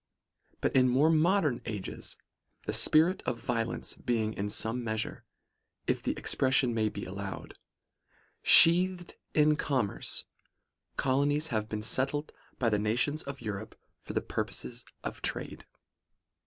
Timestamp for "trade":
15.21-15.67